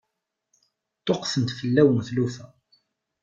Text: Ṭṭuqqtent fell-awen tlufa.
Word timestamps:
Ṭṭuqqtent 0.99 1.55
fell-awen 1.59 1.99
tlufa. 2.07 2.47